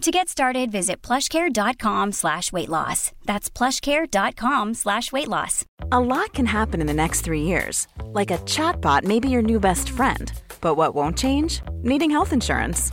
[0.00, 3.12] To get started, visit plushcare.com slash weight loss.
[3.26, 5.66] That's plushcare.com slash weight loss.
[5.92, 7.86] A lot can happen in the next three years.
[8.04, 10.32] Like a chatbot may be your new best friend.
[10.62, 11.60] But what won't change?
[11.82, 12.92] Needing health insurance.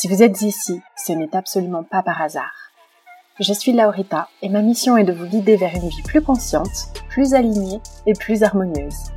[0.00, 2.70] Si vous êtes ici, ce n'est absolument pas par hasard.
[3.40, 6.92] Je suis Laurita et ma mission est de vous guider vers une vie plus consciente,
[7.08, 9.10] plus alignée et plus harmonieuse.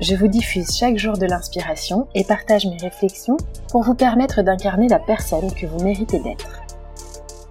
[0.00, 3.36] Je vous diffuse chaque jour de l'inspiration et partage mes réflexions
[3.72, 6.62] pour vous permettre d'incarner la personne que vous méritez d'être.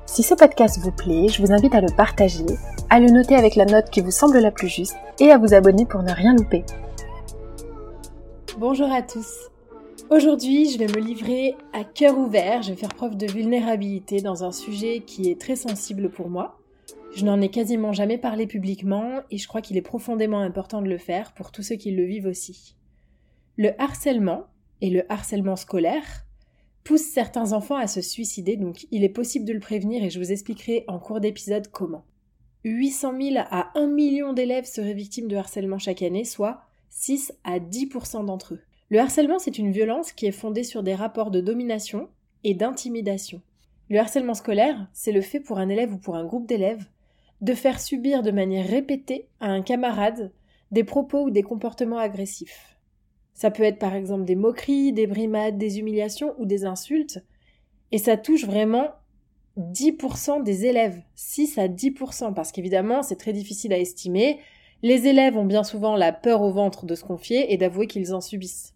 [0.06, 2.46] Si ce podcast vous plaît, je vous invite à le partager,
[2.90, 5.54] à le noter avec la note qui vous semble la plus juste et à vous
[5.54, 6.64] abonner pour ne rien louper.
[8.58, 9.51] Bonjour à tous.
[10.12, 14.44] Aujourd'hui, je vais me livrer à cœur ouvert, je vais faire preuve de vulnérabilité dans
[14.44, 16.59] un sujet qui est très sensible pour moi.
[17.16, 20.90] Je n'en ai quasiment jamais parlé publiquement et je crois qu'il est profondément important de
[20.90, 22.75] le faire pour tous ceux qui le vivent aussi.
[23.56, 24.47] Le harcèlement
[24.81, 26.25] et le harcèlement scolaire
[26.84, 30.19] poussent certains enfants à se suicider, donc il est possible de le prévenir et je
[30.19, 32.03] vous expliquerai en cours d'épisode comment.
[32.66, 37.59] 800 000 à 1 million d'élèves seraient victimes de harcèlement chaque année, soit 6 à
[37.59, 38.62] 10% d'entre eux.
[38.91, 42.09] Le harcèlement, c'est une violence qui est fondée sur des rapports de domination
[42.44, 43.41] et d'intimidation.
[43.90, 46.84] Le harcèlement scolaire, c'est le fait pour un élève ou pour un groupe d'élèves
[47.40, 50.34] de faire subir de manière répétée à un camarade
[50.72, 52.75] des propos ou des comportements agressifs.
[53.34, 57.24] Ça peut être par exemple des moqueries, des brimades, des humiliations ou des insultes,
[57.94, 58.90] et ça touche vraiment
[59.57, 64.40] 10% des élèves, 6 à 10%, parce qu'évidemment c'est très difficile à estimer,
[64.84, 68.13] les élèves ont bien souvent la peur au ventre de se confier et d'avouer qu'ils
[68.13, 68.74] en subissent.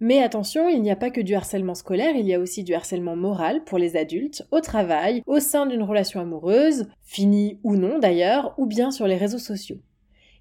[0.00, 2.74] Mais attention, il n'y a pas que du harcèlement scolaire, il y a aussi du
[2.74, 7.98] harcèlement moral pour les adultes, au travail, au sein d'une relation amoureuse, finie ou non
[7.98, 9.78] d'ailleurs, ou bien sur les réseaux sociaux.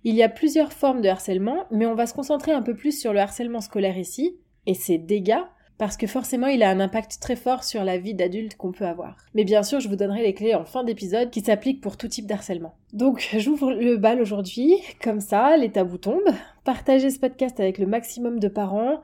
[0.04, 3.00] Il y a plusieurs formes de harcèlement, mais on va se concentrer un peu plus
[3.00, 5.44] sur le harcèlement scolaire ici, et ses dégâts,
[5.78, 8.86] parce que forcément il a un impact très fort sur la vie d'adulte qu'on peut
[8.86, 9.18] avoir.
[9.34, 12.08] Mais bien sûr, je vous donnerai les clés en fin d'épisode qui s'appliquent pour tout
[12.08, 12.76] type d'harcèlement.
[12.94, 16.34] Donc j'ouvre le bal aujourd'hui, comme ça, les tabous tombent.
[16.64, 19.02] Partagez ce podcast avec le maximum de parents,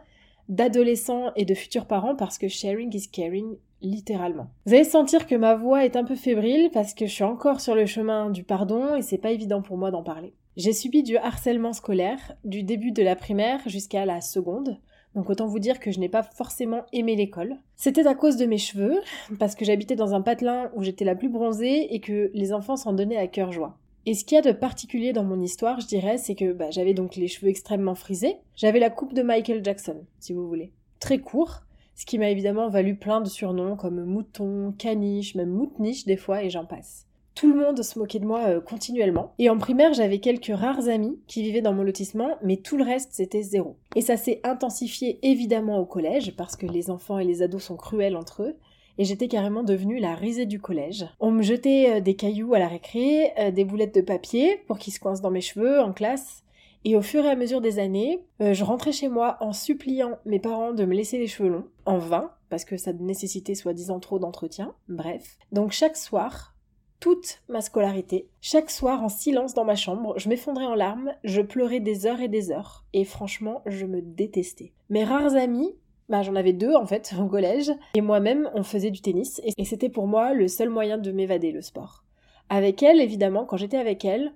[0.50, 4.48] d'adolescents et de futurs parents parce que sharing is caring littéralement.
[4.66, 7.62] Vous allez sentir que ma voix est un peu fébrile parce que je suis encore
[7.62, 10.34] sur le chemin du pardon et c'est pas évident pour moi d'en parler.
[10.56, 14.80] J'ai subi du harcèlement scolaire du début de la primaire jusqu'à la seconde.
[15.16, 17.58] Donc autant vous dire que je n'ai pas forcément aimé l'école.
[17.75, 19.00] C'était à cause de mes cheveux,
[19.40, 22.75] parce que j'habitais dans un patelin où j'étais la plus bronzée et que les enfants
[22.75, 23.78] s'en donnaient à cœur joie.
[24.06, 26.72] Et ce qu'il y a de particulier dans mon histoire, je dirais, c'est que bah,
[26.72, 28.36] j'avais donc les cheveux extrêmement frisés.
[28.56, 30.72] J'avais la coupe de Michael Jackson, si vous voulez.
[31.00, 31.62] Très court,
[31.96, 36.44] ce qui m'a évidemment valu plein de surnoms comme mouton, caniche, même moutniche des fois,
[36.44, 37.08] et j'en passe.
[37.34, 39.34] Tout le monde se moquait de moi euh, continuellement.
[39.40, 42.84] Et en primaire, j'avais quelques rares amis qui vivaient dans mon lotissement, mais tout le
[42.84, 43.77] reste, c'était zéro.
[43.95, 47.77] Et ça s'est intensifié évidemment au collège, parce que les enfants et les ados sont
[47.77, 48.57] cruels entre eux
[48.98, 51.06] et j'étais carrément devenue la risée du collège.
[51.19, 54.78] On me jetait euh, des cailloux à la récré, euh, des boulettes de papier pour
[54.78, 56.44] qu'ils se coincent dans mes cheveux en classe.
[56.86, 60.18] Et au fur et à mesure des années, euh, je rentrais chez moi en suppliant
[60.25, 64.00] mes parents de me laisser les cheveux longs, en vain, parce que ça nécessitait soi-disant
[64.00, 65.38] trop d'entretien, bref.
[65.54, 66.54] Donc chaque soir,
[67.00, 71.42] toute ma scolarité, chaque soir en silence dans ma chambre, je m'effondrais en larmes, je
[71.42, 74.74] pleurais des heures et des heures, et franchement, je me détestais.
[74.89, 75.74] Mes rares amis
[76.09, 77.71] bah, j'en avais deux en fait au collège.
[77.95, 79.41] Et moi-même, on faisait du tennis.
[79.57, 82.03] Et c'était pour moi le seul moyen de m'évader, le sport.
[82.50, 84.33] Avec elle, évidemment, quand j'étais avec elle,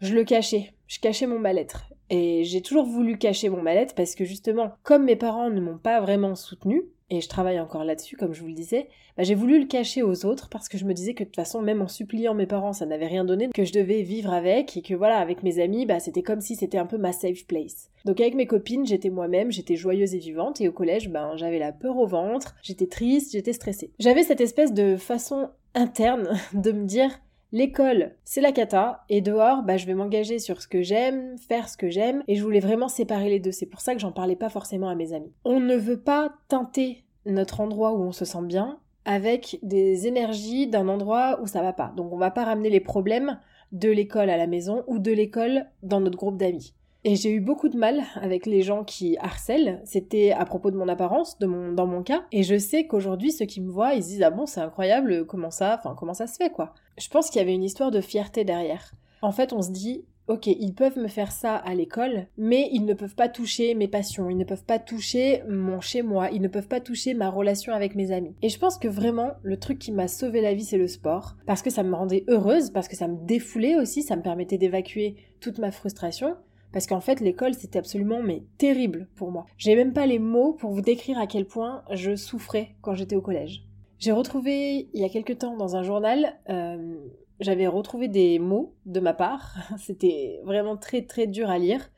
[0.00, 0.72] je le cachais.
[0.86, 1.84] Je cachais mon mal-être.
[2.10, 5.78] Et j'ai toujours voulu cacher mon mal-être parce que justement, comme mes parents ne m'ont
[5.78, 6.82] pas vraiment soutenu,
[7.12, 8.88] et je travaille encore là-dessus, comme je vous le disais,
[9.18, 11.36] bah, j'ai voulu le cacher aux autres parce que je me disais que de toute
[11.36, 14.78] façon, même en suppliant mes parents, ça n'avait rien donné, que je devais vivre avec
[14.78, 17.46] et que voilà, avec mes amis, bah, c'était comme si c'était un peu ma safe
[17.46, 17.90] place.
[18.06, 21.58] Donc avec mes copines, j'étais moi-même, j'étais joyeuse et vivante et au collège, ben, j'avais
[21.58, 23.90] la peur au ventre, j'étais triste, j'étais stressée.
[23.98, 27.10] J'avais cette espèce de façon interne de me dire
[27.54, 31.68] L'école, c'est la cata, et dehors, bah, je vais m'engager sur ce que j'aime, faire
[31.68, 33.52] ce que j'aime, et je voulais vraiment séparer les deux.
[33.52, 35.34] C'est pour ça que j'en parlais pas forcément à mes amis.
[35.44, 40.66] On ne veut pas teinter notre endroit où on se sent bien avec des énergies
[40.66, 41.92] d'un endroit où ça va pas.
[41.94, 43.38] Donc on va pas ramener les problèmes
[43.72, 46.74] de l'école à la maison ou de l'école dans notre groupe d'amis.
[47.04, 49.80] Et j'ai eu beaucoup de mal avec les gens qui harcèlent.
[49.84, 52.24] C'était à propos de mon apparence, dans mon cas.
[52.30, 55.26] Et je sais qu'aujourd'hui, ceux qui me voient, ils se disent ah bon, c'est incroyable,
[55.26, 56.74] comment ça, enfin comment ça se fait quoi.
[56.98, 58.92] Je pense qu'il y avait une histoire de fierté derrière.
[59.20, 62.84] En fait, on se dit ok, ils peuvent me faire ça à l'école, mais ils
[62.84, 66.40] ne peuvent pas toucher mes passions, ils ne peuvent pas toucher mon chez moi, ils
[66.40, 68.34] ne peuvent pas toucher ma relation avec mes amis.
[68.40, 71.36] Et je pense que vraiment, le truc qui m'a sauvé la vie, c'est le sport,
[71.46, 74.58] parce que ça me rendait heureuse, parce que ça me défoulait aussi, ça me permettait
[74.58, 76.36] d'évacuer toute ma frustration,
[76.72, 79.46] parce qu'en fait l'école c'était absolument mais terrible pour moi.
[79.56, 83.16] J'ai même pas les mots pour vous décrire à quel point je souffrais quand j'étais
[83.16, 83.64] au collège.
[83.98, 86.96] J'ai retrouvé il y a quelque temps dans un journal, euh,
[87.40, 91.90] j'avais retrouvé des mots de ma part, c'était vraiment très très dur à lire.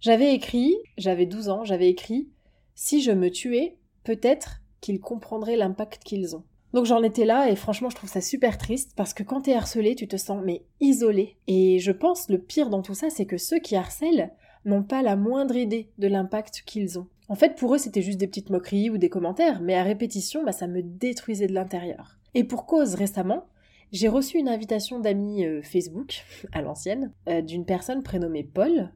[0.00, 2.28] J'avais écrit, j'avais 12 ans, j'avais écrit
[2.74, 6.44] si je me tuais, peut-être qu'ils comprendraient l'impact qu'ils ont.
[6.74, 9.54] Donc j'en étais là et franchement je trouve ça super triste parce que quand t'es
[9.54, 11.36] harcelé tu te sens mais isolé.
[11.46, 14.30] Et je pense le pire dans tout ça c'est que ceux qui harcèlent
[14.64, 17.06] n'ont pas la moindre idée de l'impact qu'ils ont.
[17.28, 20.44] En fait pour eux c'était juste des petites moqueries ou des commentaires mais à répétition
[20.44, 22.18] bah, ça me détruisait de l'intérieur.
[22.34, 23.46] Et pour cause récemment
[23.90, 28.92] j'ai reçu une invitation d'amis euh, Facebook à l'ancienne euh, d'une personne prénommée Paul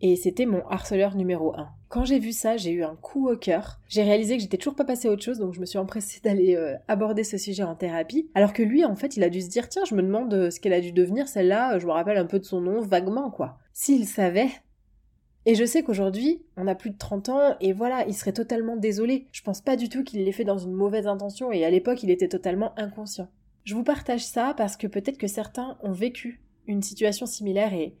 [0.00, 1.68] et c'était mon harceleur numéro 1.
[1.88, 3.80] Quand j'ai vu ça, j'ai eu un coup au cœur.
[3.88, 6.20] J'ai réalisé que j'étais toujours pas passée à autre chose, donc je me suis empressée
[6.24, 8.28] d'aller euh, aborder ce sujet en thérapie.
[8.34, 10.50] Alors que lui, en fait, il a dû se dire tiens, je me demande euh,
[10.50, 13.30] ce qu'elle a dû devenir celle-là, je me rappelle un peu de son nom, vaguement
[13.30, 13.58] quoi.
[13.72, 14.50] S'il savait.
[15.46, 18.76] Et je sais qu'aujourd'hui, on a plus de 30 ans, et voilà, il serait totalement
[18.76, 19.26] désolé.
[19.30, 22.02] Je pense pas du tout qu'il l'ait fait dans une mauvaise intention, et à l'époque,
[22.02, 23.28] il était totalement inconscient.
[23.64, 27.94] Je vous partage ça parce que peut-être que certains ont vécu une situation similaire et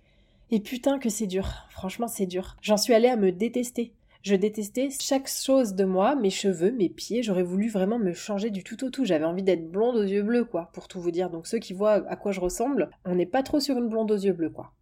[0.50, 1.66] et putain que c'est dur.
[1.70, 2.56] Franchement, c'est dur.
[2.62, 3.92] J'en suis allée à me détester.
[4.22, 7.22] Je détestais chaque chose de moi, mes cheveux, mes pieds.
[7.22, 9.04] J'aurais voulu vraiment me changer du tout au tout.
[9.04, 11.28] J'avais envie d'être blonde aux yeux bleus, quoi, pour tout vous dire.
[11.28, 14.10] Donc ceux qui voient à quoi je ressemble, on n'est pas trop sur une blonde
[14.10, 14.72] aux yeux bleus, quoi.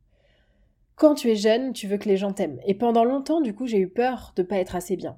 [0.95, 2.61] Quand tu es jeune, tu veux que les gens t'aiment.
[2.67, 5.17] Et pendant longtemps, du coup, j'ai eu peur de pas être assez bien.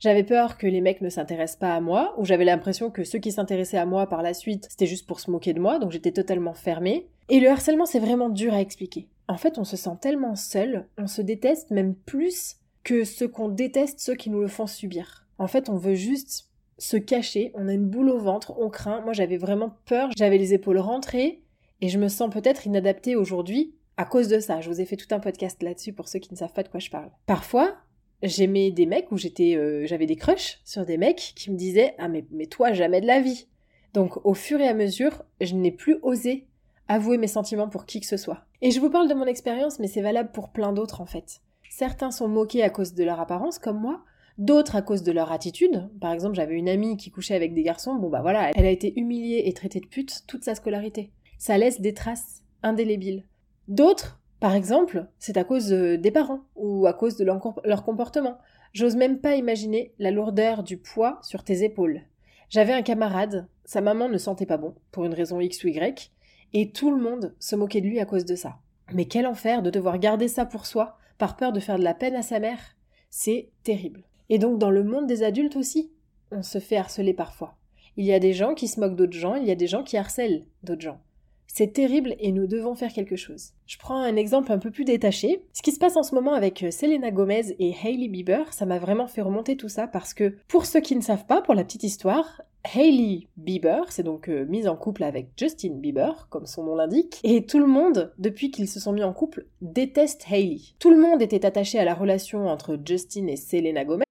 [0.00, 3.18] J'avais peur que les mecs ne s'intéressent pas à moi, ou j'avais l'impression que ceux
[3.18, 5.90] qui s'intéressaient à moi par la suite, c'était juste pour se moquer de moi, donc
[5.90, 7.08] j'étais totalement fermée.
[7.28, 9.08] Et le harcèlement, c'est vraiment dur à expliquer.
[9.28, 13.48] En fait, on se sent tellement seul, on se déteste même plus que ce qu'on
[13.48, 15.26] déteste ceux qui nous le font subir.
[15.38, 16.48] En fait, on veut juste
[16.78, 19.02] se cacher, on a une boule au ventre, on craint.
[19.02, 21.42] Moi, j'avais vraiment peur, j'avais les épaules rentrées,
[21.80, 24.60] et je me sens peut-être inadaptée aujourd'hui à cause de ça.
[24.60, 26.68] Je vous ai fait tout un podcast là-dessus pour ceux qui ne savent pas de
[26.68, 27.10] quoi je parle.
[27.26, 27.76] Parfois,
[28.22, 31.94] j'aimais des mecs où j'étais, euh, j'avais des crushs sur des mecs qui me disaient
[31.98, 33.48] ah mais, mais toi jamais de la vie.
[33.94, 36.46] Donc au fur et à mesure, je n'ai plus osé
[36.88, 38.44] avouer mes sentiments pour qui que ce soit.
[38.60, 41.40] Et je vous parle de mon expérience, mais c'est valable pour plein d'autres en fait.
[41.70, 44.02] Certains sont moqués à cause de leur apparence, comme moi,
[44.38, 45.88] d'autres à cause de leur attitude.
[46.00, 48.70] Par exemple, j'avais une amie qui couchait avec des garçons, bon bah voilà, elle a
[48.70, 51.12] été humiliée et traitée de pute toute sa scolarité.
[51.38, 53.24] Ça laisse des traces indélébiles.
[53.68, 58.38] D'autres par exemple, c'est à cause euh, des parents ou à cause de leur comportement.
[58.72, 62.02] J'ose même pas imaginer la lourdeur du poids sur tes épaules.
[62.48, 66.12] J'avais un camarade, sa maman ne sentait pas bon, pour une raison X ou Y,
[66.52, 68.58] et tout le monde se moquait de lui à cause de ça.
[68.92, 71.94] Mais quel enfer de devoir garder ça pour soi, par peur de faire de la
[71.94, 72.76] peine à sa mère.
[73.10, 74.04] C'est terrible.
[74.28, 75.92] Et donc dans le monde des adultes aussi,
[76.30, 77.56] on se fait harceler parfois.
[77.96, 79.82] Il y a des gens qui se moquent d'autres gens, il y a des gens
[79.82, 81.00] qui harcèlent d'autres gens.
[81.46, 83.52] C'est terrible et nous devons faire quelque chose.
[83.66, 85.42] Je prends un exemple un peu plus détaché.
[85.54, 88.66] Ce qui se passe en ce moment avec euh, Selena Gomez et Hailey Bieber, ça
[88.66, 91.54] m'a vraiment fait remonter tout ça parce que, pour ceux qui ne savent pas, pour
[91.54, 92.42] la petite histoire,
[92.74, 97.18] Hailey Bieber s'est donc euh, mise en couple avec Justin Bieber, comme son nom l'indique,
[97.22, 100.60] et tout le monde, depuis qu'ils se sont mis en couple, déteste Hailey.
[100.78, 104.04] Tout le monde était attaché à la relation entre Justin et Selena Gomez.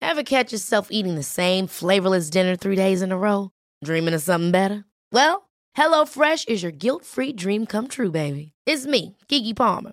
[0.00, 3.50] Ever catch yourself eating the same flavorless dinner three days in a row?
[3.84, 4.84] Dreaming of something better?
[5.12, 8.52] Well, HelloFresh is your guilt-free dream come true, baby.
[8.66, 9.92] It's me, Kiki Palmer.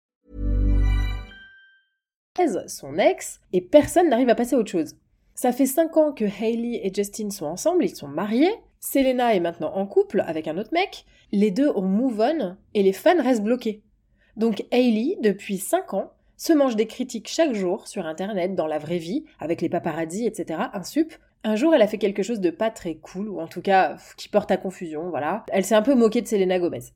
[2.67, 4.95] Son ex, et personne n'arrive à passer à autre chose.
[5.35, 8.53] Ça fait 5 ans que Hailey et Justin sont ensemble, ils sont mariés.
[8.79, 11.05] Selena est maintenant en couple avec un autre mec.
[11.31, 13.81] Les deux ont move on et les fans restent bloqués.
[14.37, 18.79] Donc Hailey, depuis 5 ans, se mange des critiques chaque jour sur internet, dans la
[18.79, 20.59] vraie vie, avec les paparazzi, etc.
[20.73, 21.13] Un sup.
[21.43, 23.97] Un jour, elle a fait quelque chose de pas très cool, ou en tout cas
[24.17, 25.45] qui porte à confusion, voilà.
[25.51, 26.93] Elle s'est un peu moquée de Selena Gomez.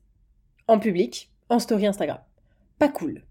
[0.66, 2.18] En public, en story Instagram.
[2.78, 3.25] Pas cool.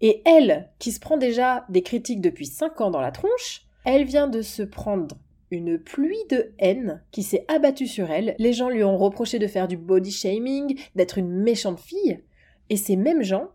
[0.00, 4.04] Et elle, qui se prend déjà des critiques depuis 5 ans dans la tronche, elle
[4.04, 5.16] vient de se prendre
[5.50, 8.34] une pluie de haine qui s'est abattue sur elle.
[8.38, 12.22] Les gens lui ont reproché de faire du body shaming, d'être une méchante fille.
[12.68, 13.48] Et ces mêmes gens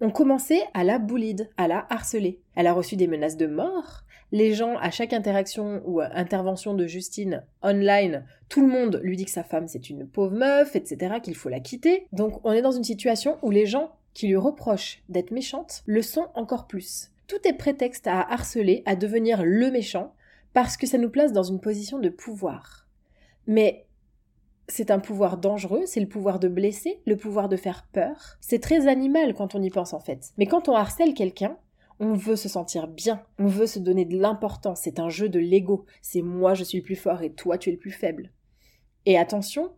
[0.00, 2.40] ont commencé à la boulide, à la harceler.
[2.56, 4.04] Elle a reçu des menaces de mort.
[4.32, 9.26] Les gens, à chaque interaction ou intervention de Justine online, tout le monde lui dit
[9.26, 12.06] que sa femme c'est une pauvre meuf, etc., qu'il faut la quitter.
[12.12, 16.02] Donc on est dans une situation où les gens qui lui reprochent d'être méchante le
[16.02, 17.10] sont encore plus.
[17.26, 20.14] Tout est prétexte à harceler, à devenir le méchant,
[20.52, 22.86] parce que ça nous place dans une position de pouvoir.
[23.46, 23.86] Mais
[24.68, 28.38] c'est un pouvoir dangereux, c'est le pouvoir de blesser, le pouvoir de faire peur.
[28.40, 30.32] C'est très animal quand on y pense en fait.
[30.38, 31.58] Mais quand on harcèle quelqu'un,
[32.00, 35.38] on veut se sentir bien, on veut se donner de l'importance, c'est un jeu de
[35.38, 38.30] l'ego, c'est moi je suis le plus fort et toi tu es le plus faible.
[39.06, 39.70] Et attention,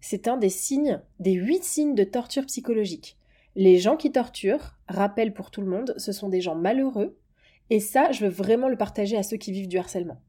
[0.00, 3.16] c'est un des signes, des huit signes de torture psychologique.
[3.56, 7.16] Les gens qui torturent, rappellent pour tout le monde, ce sont des gens malheureux,
[7.70, 10.20] et ça, je veux vraiment le partager à ceux qui vivent du harcèlement.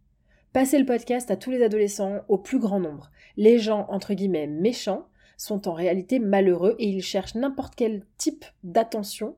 [0.53, 3.12] Passez le podcast à tous les adolescents, au plus grand nombre.
[3.36, 8.46] Les gens, entre guillemets, méchants, sont en réalité malheureux et ils cherchent n'importe quel type
[8.63, 9.36] d'attention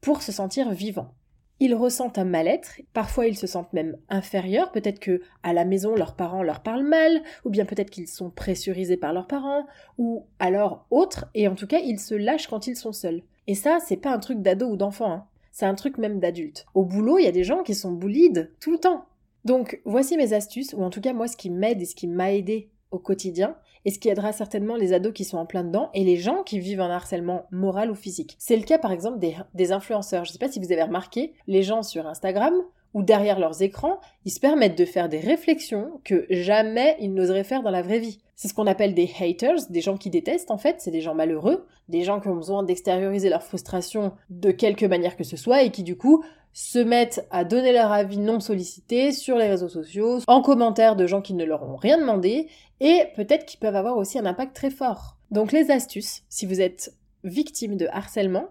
[0.00, 1.14] pour se sentir vivants.
[1.58, 5.94] Ils ressentent un mal-être, parfois ils se sentent même inférieurs, peut-être que à la maison
[5.94, 10.26] leurs parents leur parlent mal, ou bien peut-être qu'ils sont pressurisés par leurs parents, ou
[10.38, 13.22] alors autres, et en tout cas ils se lâchent quand ils sont seuls.
[13.46, 15.26] Et ça, c'est pas un truc d'ado ou d'enfant, hein.
[15.50, 16.66] c'est un truc même d'adulte.
[16.74, 19.06] Au boulot, il y a des gens qui sont bullied tout le temps.
[19.46, 22.08] Donc voici mes astuces, ou en tout cas moi ce qui m'aide et ce qui
[22.08, 23.56] m'a aidé au quotidien,
[23.86, 26.42] et ce qui aidera certainement les ados qui sont en plein dedans et les gens
[26.42, 28.36] qui vivent un harcèlement moral ou physique.
[28.38, 30.24] C'est le cas par exemple des, influenceurs.
[30.24, 32.52] Je ne sais pas si vous avez remarqué, les gens sur Instagram
[32.94, 37.44] ou derrière leurs écrans, ils se permettent de faire des réflexions que jamais ils n'oseraient
[37.44, 38.18] faire dans la vraie vie.
[38.36, 41.14] C'est ce qu'on appelle des haters, des gens qui détestent en fait, c'est des gens
[41.14, 45.62] malheureux, des gens qui ont besoin d'extérioriser leur frustration de quelque manière que ce soit
[45.62, 49.70] et qui du coup se mettent à donner leur avis non sollicité sur les réseaux
[49.70, 52.48] sociaux, en commentaire de gens qui ne leur ont rien demandé,
[52.80, 55.16] et peut-être qu'ils peuvent avoir aussi un impact très fort.
[55.30, 58.48] Donc les astuces, si vous êtes victime de harcèlement,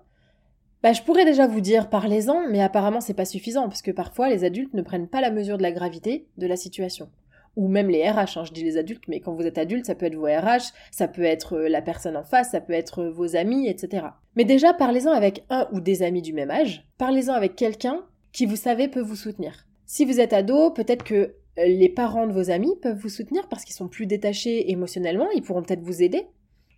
[0.84, 4.30] bah, je pourrais déjà vous dire parlez-en, mais apparemment c'est pas suffisant, parce que parfois
[4.30, 7.10] les adultes ne prennent pas la mesure de la gravité de la situation
[7.56, 9.96] ou même les RH, hein, je dis les adultes, mais quand vous êtes adulte, ça
[9.96, 13.04] peut être vos RH, ça peut être euh, la personne en face, ça peut être
[13.04, 14.08] euh, vos amis, etc.
[14.36, 18.46] Mais déjà, parlez-en avec un ou des amis du même âge, parlez-en avec quelqu'un qui
[18.46, 19.66] vous savez peut vous soutenir.
[19.86, 23.48] Si vous êtes ado, peut-être que euh, les parents de vos amis peuvent vous soutenir
[23.48, 26.28] parce qu'ils sont plus détachés émotionnellement, ils pourront peut-être vous aider.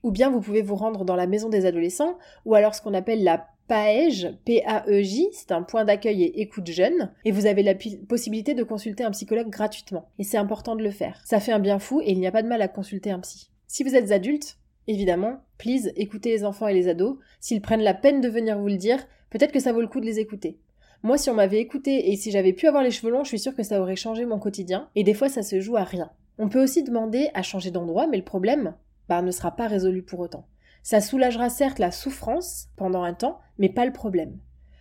[0.03, 2.93] Ou bien vous pouvez vous rendre dans la maison des adolescents, ou alors ce qu'on
[2.93, 7.75] appelle la PAEJ, P-A-E-J, c'est un point d'accueil et écoute jeune, et vous avez la
[8.07, 10.09] possibilité de consulter un psychologue gratuitement.
[10.19, 11.21] Et c'est important de le faire.
[11.25, 13.19] Ça fait un bien fou et il n'y a pas de mal à consulter un
[13.19, 13.49] psy.
[13.67, 14.57] Si vous êtes adulte,
[14.87, 17.17] évidemment, please, écoutez les enfants et les ados.
[17.41, 19.99] S'ils prennent la peine de venir vous le dire, peut-être que ça vaut le coup
[19.99, 20.59] de les écouter.
[21.03, 23.39] Moi, si on m'avait écouté et si j'avais pu avoir les cheveux longs, je suis
[23.39, 26.09] sûre que ça aurait changé mon quotidien, et des fois ça se joue à rien.
[26.39, 28.75] On peut aussi demander à changer d'endroit, mais le problème,
[29.09, 30.47] bah, ne sera pas résolu pour autant.
[30.87, 34.39] Ça soulagera certes la souffrance pendant un temps, mais pas le problème.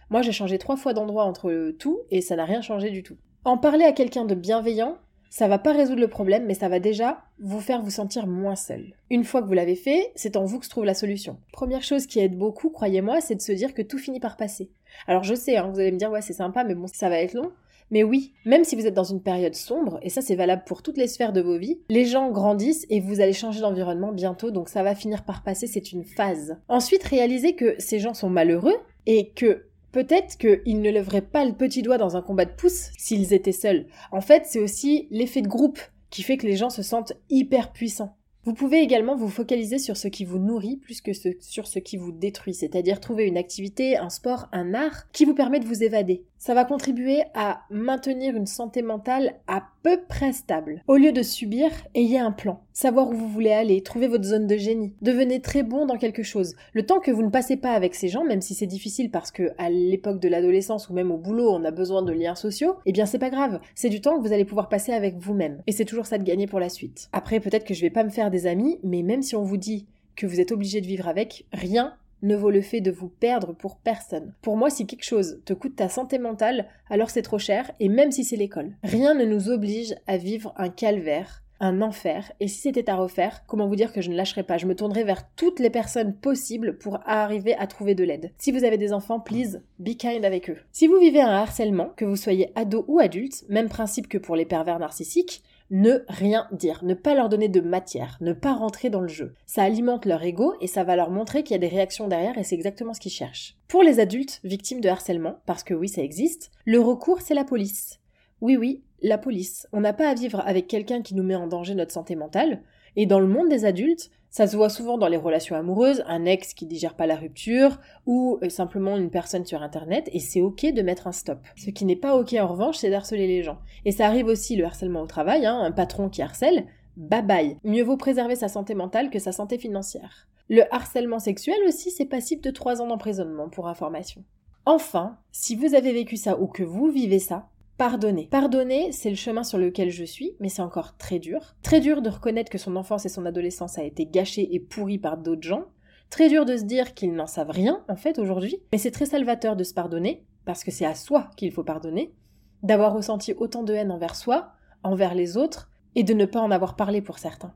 [0.09, 3.17] Moi, j'ai changé trois fois d'endroit entre tout et ça n'a rien changé du tout.
[3.45, 4.99] En parler à quelqu'un de bienveillant,
[5.31, 8.55] ça va pas résoudre le problème, mais ça va déjà vous faire vous sentir moins
[8.55, 8.95] seul.
[9.11, 11.41] Une fois que vous l'avez fait, c'est en vous que se trouve la solution.
[11.53, 14.71] Première chose qui aide beaucoup, croyez-moi, c'est de se dire que tout finit par passer.
[15.09, 17.19] Alors je sais, hein, vous allez me dire ouais c'est sympa, mais bon ça va
[17.19, 17.51] être long.
[17.91, 20.83] Mais oui, même si vous êtes dans une période sombre, et ça c'est valable pour
[20.83, 24.51] toutes les sphères de vos vies, les gens grandissent et vous allez changer d'environnement bientôt,
[24.51, 26.57] donc ça va finir par passer, c'est une phase.
[26.69, 28.77] Ensuite, réalisez que ces gens sont malheureux
[29.07, 32.91] et que peut-être qu'ils ne lèveraient pas le petit doigt dans un combat de pouce
[32.99, 33.87] s'ils étaient seuls.
[34.13, 37.73] En fait, c'est aussi l'effet de groupe qui fait que les gens se sentent hyper
[37.73, 38.17] puissants.
[38.47, 41.11] Vous pouvez également vous focaliser sur ce qui vous nourrit plus que
[41.41, 45.35] sur ce qui vous détruit, c'est-à-dire trouver une activité, un sport, un art qui vous
[45.35, 46.23] permet de vous évader.
[46.39, 50.85] Ça va contribuer à maintenir une santé mentale à peu près stable.
[50.87, 52.63] Au lieu de subir, ayez un plan.
[52.77, 54.93] Savoir où vous voulez aller, trouver votre zone de génie.
[55.01, 56.57] Devenez très bon dans quelque chose.
[56.75, 59.31] Le temps que vous ne passez pas avec ces gens, même si c'est difficile parce
[59.31, 62.77] que à l'époque de l'adolescence ou même au boulot, on a besoin de liens sociaux,
[62.85, 63.61] eh bien c'est pas grave.
[63.75, 65.63] C'est du temps que vous allez pouvoir passer avec vous-même.
[65.67, 67.09] Et c'est toujours ça de gagner pour la suite.
[67.15, 69.57] Après, peut-être que je vais pas me faire des amis, mais même si on vous
[69.57, 73.09] dit que vous êtes obligé de vivre avec, rien ne vaut le fait de vous
[73.09, 74.35] perdre pour personne.
[74.43, 77.89] Pour moi, si quelque chose te coûte ta santé mentale, alors c'est trop cher, et
[77.89, 78.77] même si c'est l'école.
[78.83, 83.45] Rien ne nous oblige à vivre un calvaire, un enfer, et si c'était à refaire,
[83.47, 84.59] comment vous dire que je ne lâcherai pas?
[84.59, 88.33] Je me tournerai vers toutes les personnes possibles pour arriver à trouver de l'aide.
[88.39, 90.59] Si vous avez des enfants, please, be kind avec eux.
[90.73, 94.37] Si vous vivez un harcèlement, que vous soyez ado ou adulte, même principe que pour
[94.37, 98.91] les pervers narcissiques, ne rien dire, ne pas leur donner de matière, ne pas rentrer
[98.91, 99.35] dans le jeu.
[99.47, 102.39] Ça alimente leur ego et ça va leur montrer qu'il y a des réactions derrière
[102.39, 103.57] et c'est exactement ce qu'ils cherchent.
[103.67, 107.45] Pour les adultes victimes de harcèlement, parce que oui ça existe, le recours c'est la
[107.45, 107.99] police.
[108.41, 109.69] Oui oui, la police.
[109.73, 112.63] On n'a pas à vivre avec quelqu'un qui nous met en danger notre santé mentale,
[112.97, 116.25] et dans le monde des adultes, ça se voit souvent dans les relations amoureuses, un
[116.25, 120.41] ex qui digère pas la rupture, ou euh, simplement une personne sur internet, et c'est
[120.41, 121.39] ok de mettre un stop.
[121.57, 123.59] Ce qui n'est pas ok en revanche, c'est d'harceler les gens.
[123.85, 127.57] Et ça arrive aussi le harcèlement au travail, hein, un patron qui harcèle, bye bye.
[127.65, 130.29] Mieux vaut préserver sa santé mentale que sa santé financière.
[130.49, 134.23] Le harcèlement sexuel aussi, c'est passible de 3 ans d'emprisonnement pour information.
[134.65, 137.49] Enfin, si vous avez vécu ça ou que vous vivez ça,
[137.79, 138.27] Pardonner.
[138.31, 141.57] Pardonner, c'est le chemin sur lequel je suis, mais c'est encore très dur.
[141.63, 144.99] Très dur de reconnaître que son enfance et son adolescence a été gâchée et pourrie
[144.99, 145.65] par d'autres gens.
[146.09, 148.63] Très dur de se dire qu'ils n'en savent rien, en fait, aujourd'hui.
[148.73, 152.15] Mais c'est très salvateur de se pardonner, parce que c'est à soi qu'il faut pardonner.
[152.63, 154.53] D'avoir ressenti autant de haine envers soi,
[154.83, 157.53] envers les autres, et de ne pas en avoir parlé pour certains.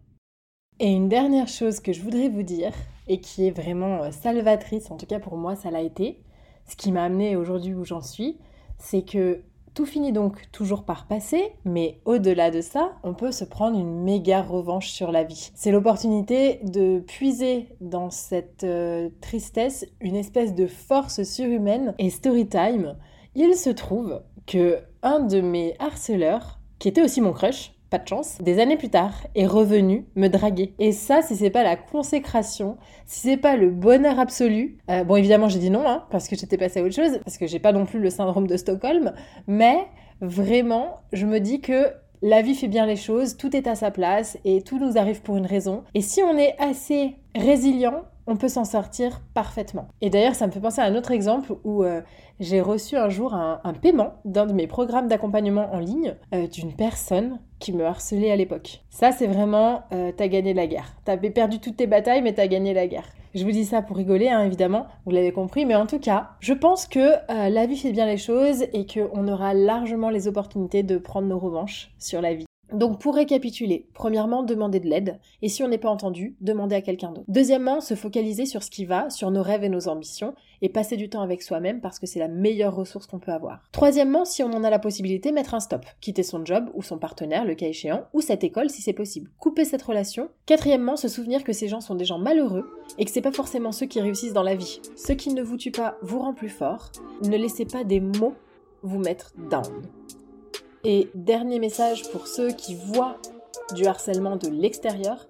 [0.81, 2.73] Et une dernière chose que je voudrais vous dire,
[3.09, 6.23] et qui est vraiment euh, salvatrice, en tout cas pour moi ça l'a été,
[6.67, 8.39] ce qui m'a amené aujourd'hui où j'en suis,
[8.79, 9.43] c'est que
[9.75, 14.03] tout finit donc toujours par passer, mais au-delà de ça, on peut se prendre une
[14.03, 15.51] méga revanche sur la vie.
[15.55, 22.49] C'est l'opportunité de puiser dans cette euh, tristesse une espèce de force surhumaine et story
[22.49, 22.97] time.
[23.35, 28.09] Il se trouve que un de mes harceleurs, qui était aussi mon crush, pas de
[28.09, 30.75] chance, des années plus tard, est revenu me draguer.
[30.79, 35.17] Et ça, si c'est pas la consécration, si c'est pas le bonheur absolu, euh, bon
[35.17, 37.59] évidemment j'ai dit non, hein, parce que j'étais passée à autre chose, parce que j'ai
[37.59, 39.13] pas non plus le syndrome de Stockholm,
[39.47, 39.87] mais
[40.21, 41.89] vraiment, je me dis que
[42.23, 45.23] la vie fait bien les choses, tout est à sa place et tout nous arrive
[45.23, 45.85] pour une raison.
[45.95, 49.89] Et si on est assez résilient, on peut s'en sortir parfaitement.
[50.01, 52.01] Et d'ailleurs, ça me fait penser à un autre exemple où euh,
[52.39, 56.73] j'ai reçu un jour un, paiement d'un de mes programmes d'accompagnement en ligne euh, d'une
[56.73, 58.83] personne qui me harcelait à l'époque.
[58.91, 60.95] Ça, c'est vraiment, euh, t'as gagné la guerre.
[61.05, 63.09] T'avais perdu toutes tes batailles, mais t'as gagné la guerre.
[63.35, 66.31] Je vous dis ça pour rigoler, hein, évidemment, vous l'avez compris, mais en tout cas,
[66.41, 70.83] je pense que la vie fait bien les choses et qu'on aura largement les opportunités
[70.83, 72.50] de prendre nos revanches sur la vie.
[72.73, 76.81] Donc pour récapituler, premièrement, demander de l'aide, et si on n'est pas entendu, demander à
[76.81, 77.27] quelqu'un d'autre.
[77.29, 80.97] Deuxièmement, se focaliser sur ce qui va, sur nos rêves et nos ambitions, et passer
[80.97, 83.61] du temps avec soi-même parce que c'est la meilleure ressource qu'on peut avoir.
[83.73, 86.99] Troisièmement, si on en a la possibilité, mettre un stop, quitter son job ou son
[86.99, 89.31] partenaire, le cas échéant, ou cette école si c'est possible.
[89.39, 90.29] Couper cette relation.
[90.47, 93.73] Quatrièmement, se souvenir que ces gens sont des gens malheureux et que c'est pas forcément
[93.73, 94.81] ceux qui réussissent dans la vie.
[94.97, 96.93] Ce qui ne vous tue pas vous rend plus fort.
[97.25, 98.35] Ne laissez pas des mots
[98.83, 99.83] vous mettre down.
[100.83, 103.19] Et dernier message pour ceux qui voient
[103.75, 105.27] du harcèlement de l'extérieur,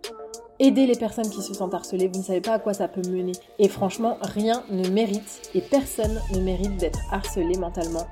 [0.61, 3.03] aidez les personnes qui se sentent harcelées, vous ne savez pas à quoi ça peut
[3.11, 3.33] mener.
[3.59, 8.07] Et franchement, rien ne mérite et personne ne mérite d'être harcelé mentalement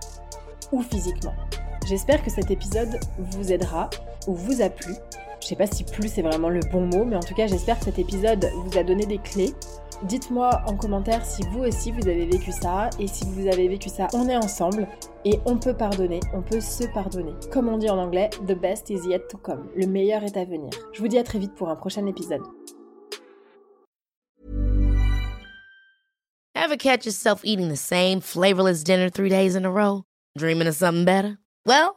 [0.72, 1.34] ou physiquement.
[1.86, 3.88] J'espère que cet épisode vous aidera
[4.26, 4.94] ou vous a plu.
[5.40, 7.78] Je sais pas si plus c'est vraiment le bon mot, mais en tout cas j'espère
[7.78, 9.54] que cet épisode vous a donné des clés
[10.04, 13.88] Dites-moi en commentaire si vous aussi vous avez vécu ça et si vous avez vécu
[13.88, 14.86] ça, on est ensemble
[15.24, 17.32] et on peut pardonner, on peut se pardonner.
[17.50, 19.68] Comme on dit en anglais, the best is yet to come.
[19.74, 20.70] Le meilleur est à venir.
[20.92, 22.42] Je vous dis à très vite pour un prochain épisode.
[26.54, 30.04] Ever catch yourself eating the same flavorless dinner three days in a row?
[30.36, 31.38] Dreaming of something better?
[31.66, 31.96] Well,